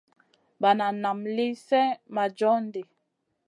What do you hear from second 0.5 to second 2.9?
Banan naam lì slèh ma john ɗi.